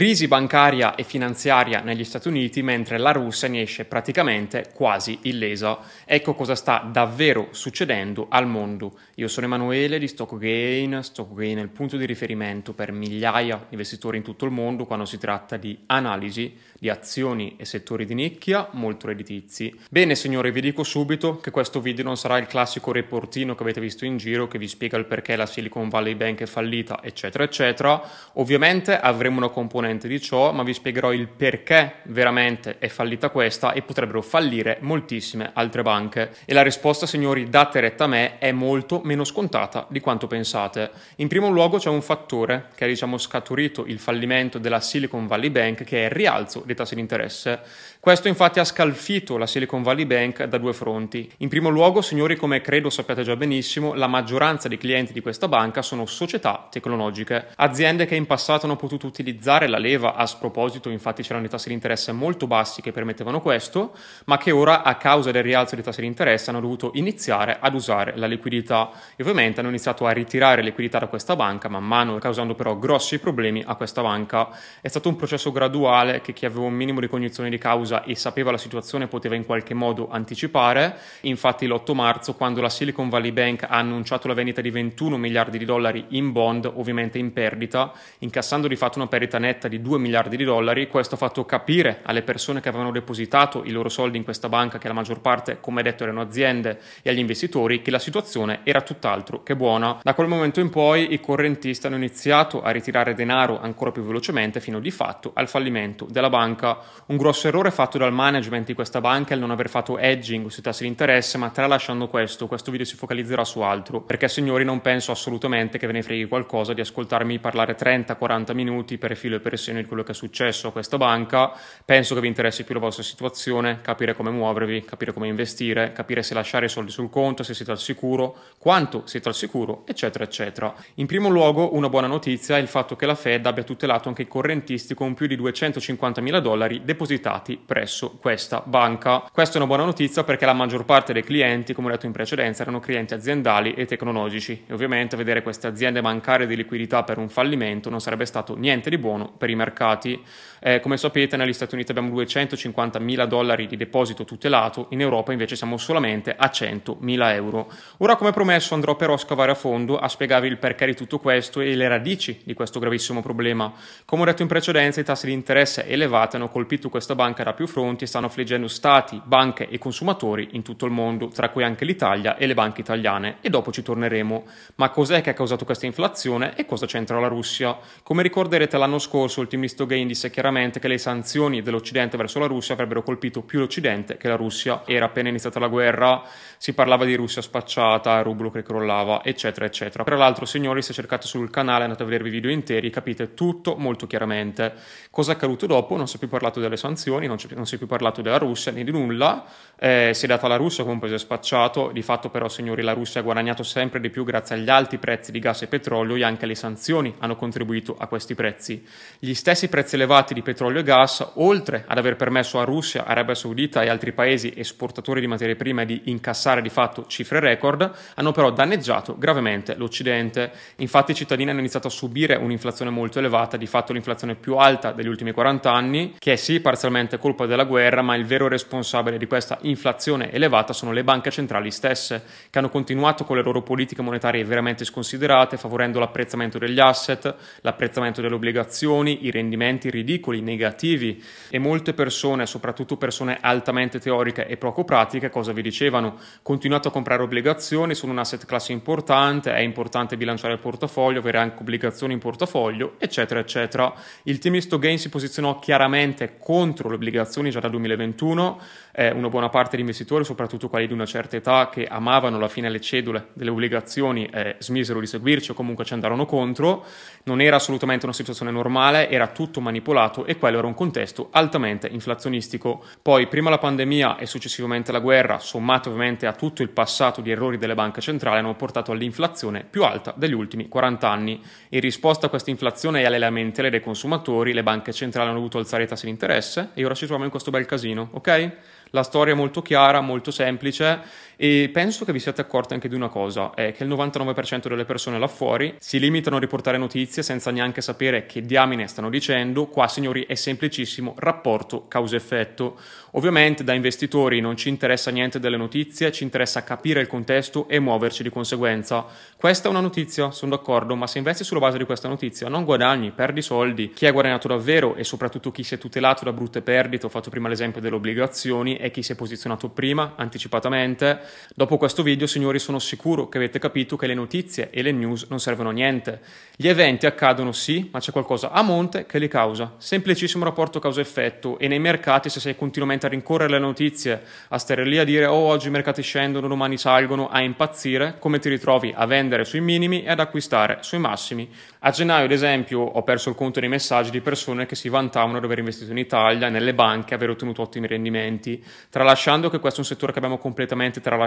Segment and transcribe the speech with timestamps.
[0.00, 5.78] Crisi bancaria e finanziaria negli Stati Uniti, mentre la Russia ne esce praticamente quasi illesa.
[6.06, 8.98] Ecco cosa sta davvero succedendo al mondo.
[9.16, 11.00] Io sono Emanuele di StockGain.
[11.02, 15.04] StockGain è il punto di riferimento per migliaia di investitori in tutto il mondo quando
[15.04, 19.78] si tratta di analisi di azioni e settori di nicchia molto redditizi.
[19.90, 23.82] Bene signori, vi dico subito che questo video non sarà il classico reportino che avete
[23.82, 27.44] visto in giro che vi spiega il perché la Silicon Valley Bank è fallita, eccetera,
[27.44, 28.02] eccetera.
[28.34, 33.72] Ovviamente avremo una componente di ciò, ma vi spiegherò il perché veramente è fallita questa
[33.72, 36.30] e potrebbero fallire moltissime altre banche.
[36.44, 40.90] E la risposta, signori, data retta a me, è molto meno scontata di quanto pensate.
[41.16, 45.50] In primo luogo c'è un fattore che ha diciamo scaturito il fallimento della Silicon Valley
[45.50, 47.60] Bank che è il rialzo dei tassi di interesse.
[48.00, 51.30] Questo infatti ha scalfito la Silicon Valley Bank da due fronti.
[51.38, 55.48] In primo luogo, signori, come credo sappiate già benissimo, la maggioranza dei clienti di questa
[55.48, 60.90] banca sono società tecnologiche, aziende che in passato hanno potuto utilizzare la leva a sproposito,
[60.90, 63.92] infatti c'erano dei tassi di interesse molto bassi che permettevano questo,
[64.26, 67.74] ma che ora a causa del rialzo dei tassi di interesse hanno dovuto iniziare ad
[67.74, 72.18] usare la liquidità e ovviamente hanno iniziato a ritirare liquidità da questa banca man mano,
[72.18, 74.48] causando però grossi problemi a questa banca.
[74.80, 78.14] È stato un processo graduale che chi aveva un minimo di cognizione di causa e
[78.16, 80.96] sapeva la situazione poteva in qualche modo anticipare.
[81.22, 85.58] Infatti l'8 marzo, quando la Silicon Valley Bank ha annunciato la vendita di 21 miliardi
[85.58, 89.98] di dollari in bond, ovviamente in perdita, incassando di fatto una perdita netta di 2
[89.98, 94.16] miliardi di dollari, questo ha fatto capire alle persone che avevano depositato i loro soldi
[94.16, 97.90] in questa banca, che la maggior parte, come detto, erano aziende, e agli investitori, che
[97.90, 99.98] la situazione era tutt'altro che buona.
[100.02, 104.60] Da quel momento in poi i correntisti hanno iniziato a ritirare denaro ancora più velocemente
[104.60, 106.78] fino di fatto al fallimento della banca.
[107.06, 110.48] Un grosso errore fatto dal management di questa banca è il non aver fatto edging
[110.48, 114.64] sui tassi di interesse, ma tralasciando questo, questo video si focalizzerà su altro, perché signori
[114.64, 119.36] non penso assolutamente che ve ne freghi qualcosa di ascoltarmi parlare 30-40 minuti per filo
[119.36, 121.52] e per segno di quello che è successo a questa banca,
[121.84, 126.22] penso che vi interessi più la vostra situazione, capire come muovervi, capire come investire, capire
[126.22, 130.24] se lasciare i soldi sul conto, se siete al sicuro, quanto siete al sicuro, eccetera,
[130.24, 130.74] eccetera.
[130.94, 134.22] In primo luogo, una buona notizia è il fatto che la Fed abbia tutelato anche
[134.22, 139.28] i correntisti con più di 250 mila dollari depositati presso questa banca.
[139.32, 142.12] Questa è una buona notizia perché la maggior parte dei clienti, come ho detto in
[142.12, 147.18] precedenza, erano clienti aziendali e tecnologici e ovviamente vedere queste aziende mancare di liquidità per
[147.18, 150.22] un fallimento non sarebbe stato niente di buono per i mercati.
[150.62, 155.32] Eh, come sapete negli Stati Uniti abbiamo 250 mila dollari di deposito tutelato, in Europa
[155.32, 157.72] invece siamo solamente a 100 mila euro.
[157.98, 161.18] Ora come promesso andrò però a scavare a fondo a spiegarvi il perché di tutto
[161.18, 163.72] questo e le radici di questo gravissimo problema.
[164.04, 167.54] Come ho detto in precedenza i tassi di interesse elevati hanno colpito questa banca da
[167.54, 171.64] più fronti e stanno affliggendo stati, banche e consumatori in tutto il mondo, tra cui
[171.64, 174.44] anche l'Italia e le banche italiane, e dopo ci torneremo.
[174.74, 177.78] Ma cos'è che ha causato questa inflazione e cosa c'entra la Russia?
[178.02, 182.74] Come ricorderete l'anno scorso di Stogain disse chiaramente che le sanzioni dell'Occidente verso la Russia
[182.74, 184.82] avrebbero colpito più l'Occidente che la Russia.
[184.86, 186.22] Era appena iniziata la guerra,
[186.56, 190.04] si parlava di Russia spacciata, rublo che crollava, eccetera, eccetera.
[190.04, 193.76] Tra l'altro, signori, se cercate sul canale andate a vedervi i video interi, capite tutto
[193.76, 194.74] molto chiaramente.
[195.10, 195.96] Cosa è accaduto dopo?
[195.96, 198.72] Non si è più parlato delle sanzioni, non non si è più parlato della Russia
[198.72, 199.44] né di nulla,
[199.78, 202.92] eh, si è data la Russia come un paese spacciato, di fatto però signori la
[202.92, 206.24] Russia ha guadagnato sempre di più grazie agli alti prezzi di gas e petrolio e
[206.24, 208.84] anche le sanzioni hanno contribuito a questi prezzi.
[209.22, 213.34] Gli stessi prezzi elevati di petrolio e gas, oltre ad aver permesso a Russia, Arabia
[213.34, 218.32] Saudita e altri paesi esportatori di materie prime di incassare di fatto cifre record, hanno
[218.32, 220.50] però danneggiato gravemente l'Occidente.
[220.76, 224.92] Infatti i cittadini hanno iniziato a subire un'inflazione molto elevata, di fatto l'inflazione più alta
[224.92, 229.18] degli ultimi 40 anni, che è sì parzialmente colpa della guerra, ma il vero responsabile
[229.18, 233.60] di questa inflazione elevata sono le banche centrali stesse, che hanno continuato con le loro
[233.60, 241.22] politiche monetarie veramente sconsiderate, favorendo l'apprezzamento degli asset, l'apprezzamento delle obbligazioni, i rendimenti ridicoli, negativi
[241.48, 246.18] e molte persone, soprattutto persone altamente teoriche e poco pratiche, cosa vi dicevano?
[246.42, 251.38] Continuate a comprare obbligazioni, sono un asset class importante, è importante bilanciare il portafoglio, avere
[251.38, 253.92] anche obbligazioni in portafoglio, eccetera, eccetera.
[254.24, 258.60] Il team Isto Gain si posizionò chiaramente contro le obbligazioni già dal 2021,
[258.92, 262.48] eh, una buona parte di investitori, soprattutto quelli di una certa età, che amavano alla
[262.48, 266.84] fine le cedole delle obbligazioni, eh, smisero di seguirci o comunque ci andarono contro.
[267.24, 271.88] Non era assolutamente una situazione normale, era tutto manipolato e quello era un contesto altamente
[271.88, 272.84] inflazionistico.
[273.00, 277.30] Poi, prima la pandemia e successivamente la guerra, sommate ovviamente a tutto il passato di
[277.30, 281.40] errori delle banche centrali, hanno portato all'inflazione più alta degli ultimi 40 anni.
[281.70, 285.58] In risposta a questa inflazione e alle lamentele dei consumatori, le banche centrali hanno dovuto
[285.58, 288.52] alzare i tassi di interesse e ora ci troviamo in questo bel casino, ok?
[288.92, 292.94] La storia è molto chiara, molto semplice E penso che vi siate accorti anche di
[292.94, 297.22] una cosa, è che il 99% delle persone là fuori si limitano a riportare notizie
[297.22, 299.64] senza neanche sapere che diamine stanno dicendo.
[299.68, 302.78] Qua, signori, è semplicissimo rapporto causa-effetto.
[303.12, 307.80] Ovviamente da investitori non ci interessa niente delle notizie, ci interessa capire il contesto e
[307.80, 309.06] muoverci di conseguenza.
[309.34, 312.64] Questa è una notizia, sono d'accordo, ma se investi sulla base di questa notizia non
[312.64, 313.90] guadagni, perdi soldi.
[313.94, 317.30] Chi ha guadagnato davvero e soprattutto chi si è tutelato da brutte perdite, ho fatto
[317.30, 322.58] prima l'esempio delle obbligazioni e chi si è posizionato prima, anticipatamente, Dopo questo video, signori,
[322.58, 326.20] sono sicuro che avete capito che le notizie e le news non servono a niente.
[326.56, 329.74] Gli eventi accadono sì, ma c'è qualcosa a monte che li causa.
[329.78, 334.84] Semplicissimo rapporto causa-effetto e nei mercati se sei continuamente a rincorrere le notizie, a stare
[334.84, 338.92] lì a dire oh oggi i mercati scendono, domani salgono, a impazzire, come ti ritrovi
[338.94, 341.48] a vendere sui minimi e ad acquistare sui massimi.
[341.82, 345.38] A gennaio, ad esempio, ho perso il conto dei messaggi di persone che si vantavano
[345.38, 349.82] di aver investito in Italia, nelle banche, aver ottenuto ottimi rendimenti, tralasciando che questo è
[349.82, 351.19] un settore che abbiamo completamente tralasciato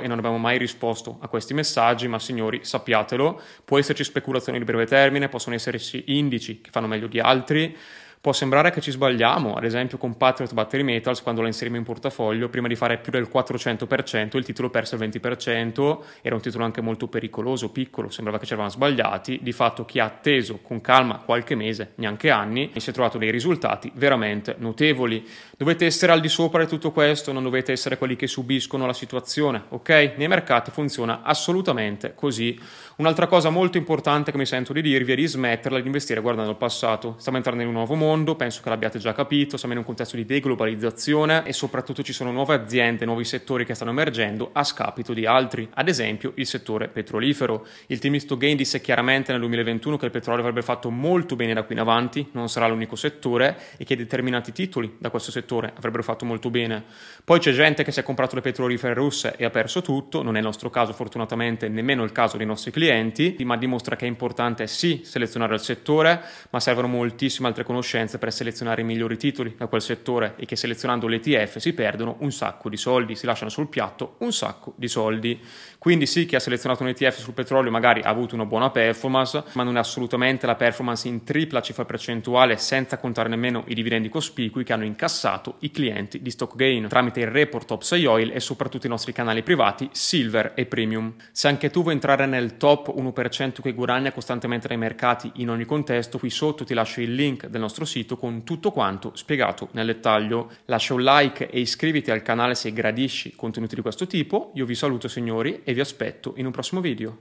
[0.00, 4.64] e non abbiamo mai risposto a questi messaggi, ma signori, sappiatelo, può esserci speculazione di
[4.64, 7.76] breve termine, possono esserci indici che fanno meglio di altri,
[8.24, 11.82] Può sembrare che ci sbagliamo, ad esempio con Patriot Battery Metals, quando la inserimmo in
[11.82, 16.64] portafoglio, prima di fare più del 400%, il titolo perse il 20%, era un titolo
[16.64, 20.80] anche molto pericoloso, piccolo, sembrava che ci eravamo sbagliati, di fatto chi ha atteso con
[20.80, 25.22] calma qualche mese, neanche anni, si è trovato dei risultati veramente notevoli.
[25.58, 28.94] Dovete essere al di sopra di tutto questo, non dovete essere quelli che subiscono la
[28.94, 30.14] situazione, ok?
[30.16, 32.58] Nei mercati funziona assolutamente così.
[32.96, 36.52] Un'altra cosa molto importante che mi sento di dirvi è di smetterla di investire guardando
[36.52, 37.16] il passato.
[37.18, 39.84] Stiamo entrando in un nuovo mondo, mondo, penso che l'abbiate già capito, siamo in un
[39.84, 44.62] contesto di deglobalizzazione e soprattutto ci sono nuove aziende, nuovi settori che stanno emergendo a
[44.62, 47.66] scapito di altri, ad esempio il settore petrolifero.
[47.88, 51.54] Il team Isto Gain disse chiaramente nel 2021 che il petrolio avrebbe fatto molto bene
[51.54, 55.72] da qui in avanti, non sarà l'unico settore e che determinati titoli da questo settore
[55.76, 56.84] avrebbero fatto molto bene.
[57.24, 60.36] Poi c'è gente che si è comprato le petrolifere russe e ha perso tutto, non
[60.36, 64.08] è il nostro caso fortunatamente, nemmeno il caso dei nostri clienti, ma dimostra che è
[64.08, 69.16] importante sì selezionare il settore, ma servono moltissime altre conoscenze conoscenze per selezionare i migliori
[69.16, 73.26] titoli da quel settore e che selezionando l'ETF si perdono un sacco di soldi, si
[73.26, 75.40] lasciano sul piatto un sacco di soldi.
[75.78, 79.44] Quindi sì, chi ha selezionato un ETF sul petrolio magari ha avuto una buona performance,
[79.52, 84.08] ma non è assolutamente la performance in tripla cifra percentuale senza contare nemmeno i dividendi
[84.08, 88.86] cospicui che hanno incassato i clienti di StockGain tramite il report 6 Oil e soprattutto
[88.86, 91.14] i nostri canali privati Silver e Premium.
[91.32, 95.64] Se anche tu vuoi entrare nel top 1% che guadagna costantemente dai mercati in ogni
[95.64, 99.86] contesto, qui sotto ti lascio il link del nostro sito con tutto quanto spiegato nel
[99.86, 100.50] dettaglio.
[100.64, 104.50] Lascia un like e iscriviti al canale se gradisci contenuti di questo tipo.
[104.54, 107.18] Io vi saluto signori e vi aspetto in un prossimo video.